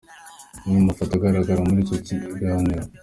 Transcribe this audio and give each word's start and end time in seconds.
Amwe 0.63 0.77
mu 0.79 0.87
mafoto 0.89 1.11
agaragara 1.15 1.59
muri 1.67 1.79
icyo 1.83 1.97
kiganiro 2.05 2.83